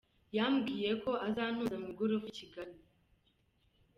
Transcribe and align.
Yambwiye 0.37 0.91
ko 1.03 1.11
azantuza 1.27 1.75
mu 1.81 1.87
igorofa 1.93 2.27
i 2.31 2.35
Kigali. 2.39 2.75